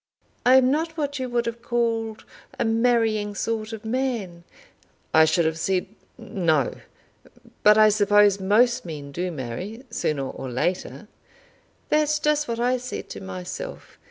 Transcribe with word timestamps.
"I 0.47 0.55
am 0.55 0.71
not 0.71 0.97
what 0.97 1.19
you 1.19 1.29
would 1.29 1.45
have 1.45 1.61
called 1.61 2.25
a 2.57 2.65
marrying 2.65 3.35
sort 3.35 3.71
of 3.71 3.85
man." 3.85 4.43
"I 5.13 5.25
should 5.25 5.45
have 5.45 5.59
said, 5.59 5.85
no. 6.17 6.73
But 7.61 7.77
I 7.77 7.89
suppose 7.89 8.39
most 8.39 8.83
men 8.83 9.11
do 9.11 9.29
marry 9.29 9.83
sooner 9.91 10.23
or 10.27 10.49
later." 10.49 11.07
"That's 11.89 12.17
just 12.17 12.47
what 12.47 12.59
I 12.59 12.77
said 12.77 13.09
to 13.09 13.21
myself. 13.21 13.99